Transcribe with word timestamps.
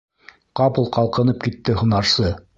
Ҡапыл 0.59 0.89
ҡалҡынып 0.97 1.45
китте 1.47 1.79
һунарсы. 1.85 2.35